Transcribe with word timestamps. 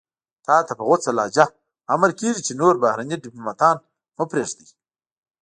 تاته 0.45 0.73
په 0.77 0.83
غوڅه 0.87 1.11
لهجه 1.17 1.45
امر 1.93 2.09
کېږي 2.19 2.41
چې 2.47 2.53
نور 2.61 2.73
بهرني 2.83 3.17
دیپلوماتان 3.19 3.75
مه 4.17 4.25
پرېږدئ. 4.31 4.67